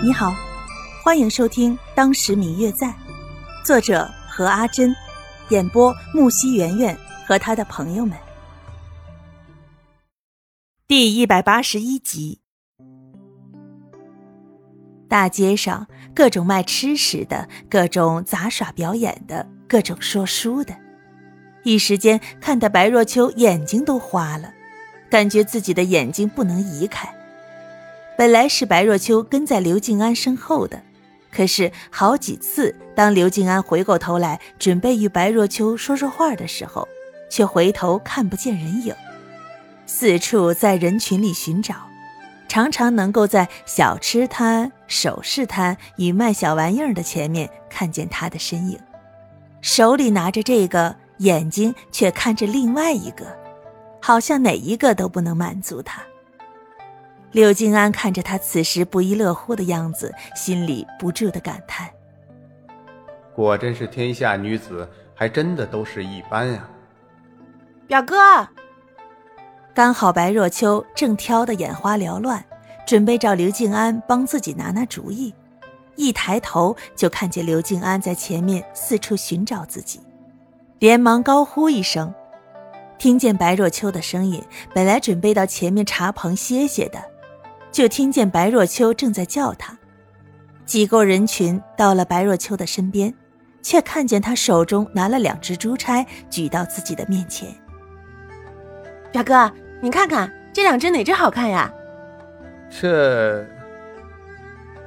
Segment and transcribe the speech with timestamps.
[0.00, 0.32] 你好，
[1.02, 2.86] 欢迎收听《当时明月在》，
[3.64, 4.94] 作者何阿珍，
[5.48, 8.16] 演播木西圆圆和他的朋友们。
[10.86, 12.38] 第一百八十一集。
[15.08, 20.76] 大街上各种卖吃食的，各种杂耍表演的，各种说书的，
[21.64, 24.54] 一时间看得白若秋眼睛都花了，
[25.10, 27.12] 感觉自己的眼睛不能移开。
[28.18, 30.82] 本来是白若秋跟在刘静安身后的，
[31.30, 36.88] 可是好几次，当刘静安回过头来准备与白若秋说说话的时候，
[37.30, 38.92] 却回头看不见人影，
[39.86, 41.76] 四处在人群里寻找，
[42.48, 48.76] 常常能够在小吃摊、首饰摊与卖小玩意儿的前面看见他的身影，
[49.60, 53.26] 手里拿着这个，眼睛却看着另外一个，
[54.02, 56.02] 好像哪一个都不能满足他。
[57.32, 61.88] 柳静安看着他此时不亦乐乎的样子，心里不住的感叹
[63.36, 66.68] ：“果真是天下女子，还真的都是一般呀。”
[67.86, 68.16] 表哥，
[69.74, 72.42] 刚好白若秋正挑得眼花缭乱，
[72.86, 75.34] 准备找刘静安帮自己拿拿主意，
[75.96, 80.00] 一抬头就看见刘静安在前面四处寻找自己，
[80.78, 82.12] 连忙高呼一声。
[82.96, 84.42] 听见白若秋的声音，
[84.74, 86.98] 本来准备到前面茶棚歇歇的。
[87.70, 89.76] 就听见白若秋正在叫他，
[90.64, 93.12] 挤过人群到了白若秋的身边，
[93.62, 97.48] 却看见他手中拿了两只珠钗举到自己的面前。
[99.12, 101.72] 表哥，你看看这两只哪只好看呀？
[102.70, 103.46] 这……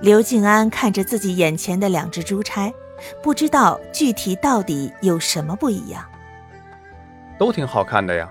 [0.00, 2.72] 刘静安看着自己眼前的两只珠钗，
[3.22, 6.04] 不知道具体到底有什么不一样。
[7.38, 8.30] 都挺好看的呀。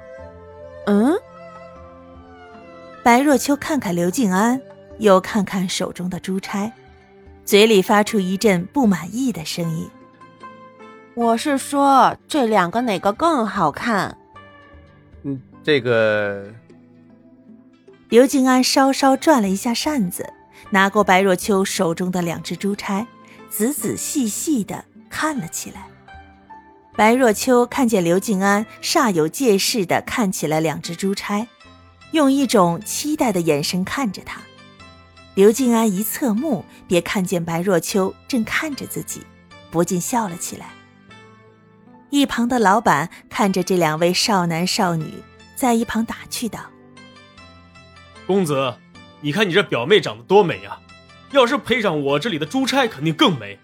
[0.86, 1.14] 嗯。
[3.06, 4.60] 白若秋看看刘静安，
[4.98, 6.72] 又看看手中的珠钗，
[7.46, 9.88] 嘴里发出一阵不满意的声音
[11.14, 14.18] ：“我是说，这两个哪个更好看？”
[15.22, 16.52] 嗯，这个。
[18.10, 20.34] 刘静安稍稍转了一下扇子，
[20.72, 23.06] 拿过白若秋手中的两只珠钗，
[23.52, 25.86] 仔仔细细的看了起来。
[26.96, 31.46] 白若秋看见刘静安煞有介事的看起了两只珠钗。
[32.12, 34.42] 用一种期待的眼神看着他，
[35.34, 39.22] 刘静安一侧目，便看见白若秋正看着自己，
[39.70, 40.68] 不禁笑了起来。
[42.10, 45.16] 一旁的老板看着这两位少男少女，
[45.56, 46.60] 在一旁打趣道
[48.26, 48.76] ：“公子，
[49.20, 50.80] 你看你这表妹长得多美呀！
[51.32, 53.60] 要是配上我这里的珠钗，肯定更美。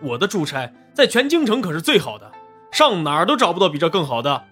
[0.00, 2.30] 我的珠钗在全京城可是最好的，
[2.70, 4.44] 上哪儿都找不到比这更好的。”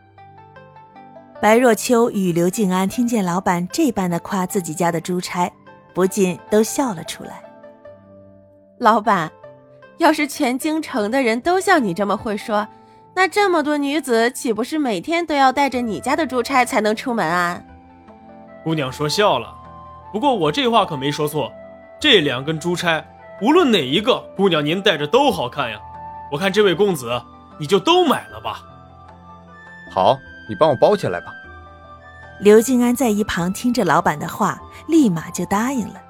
[1.40, 5.52] 白若秋与刘静安听见老板这般的夸自己家的珠钗，
[5.92, 7.42] 不禁都笑了出来。
[8.78, 9.30] 老板，
[9.98, 12.66] 要是全京城的人都像你这么会说，
[13.14, 17.62] 那这么多女子岂不是每天都要带着你家的珠钗才能出门啊？
[18.62, 19.54] 姑娘说笑了，
[20.12, 21.52] 不过我这话可没说错。
[22.00, 23.04] 这两根珠钗，
[23.42, 25.78] 无论哪一个，姑娘您戴着都好看呀。
[26.32, 27.20] 我看这位公子，
[27.58, 28.62] 你就都买了吧。
[29.92, 30.16] 好。
[30.48, 31.32] 你帮我包起来吧。
[32.40, 36.02] 刘静安在一旁听着老板的话，立马就答应了。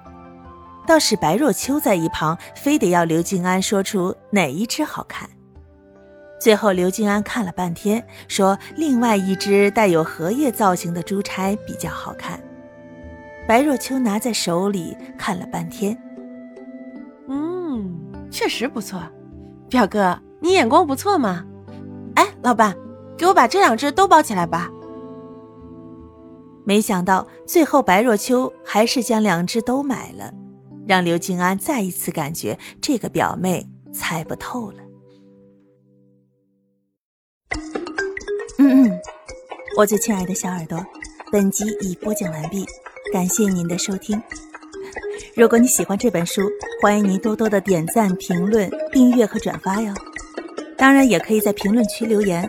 [0.86, 5.28] 倒是白若秋在一旁，非得要刘静安说出哪一只好看。
[6.40, 12.38] 最后，刘静安看了半天，说另外一只带有荷叶造型的珠钗比较好看。
[13.46, 15.96] 白若秋拿在手里看了半天，
[17.28, 17.94] 嗯，
[18.30, 19.02] 确实不错。
[19.70, 21.44] 表哥，你眼光不错嘛。
[22.16, 22.74] 哎，老板。
[23.16, 24.70] 给我把这两只都包起来吧。
[26.64, 30.32] 没想到最后白若秋还是将两只都买了，
[30.86, 34.78] 让刘静安再一次感觉这个表妹猜不透了。
[38.58, 39.00] 嗯嗯，
[39.76, 40.82] 我最亲爱的小耳朵，
[41.30, 42.64] 本集已播讲完毕，
[43.12, 44.20] 感谢您的收听。
[45.36, 46.42] 如果你喜欢这本书，
[46.80, 49.92] 欢迎您多多的点赞、评论、订阅和转发哟。
[50.78, 52.48] 当然，也可以在评论区留言。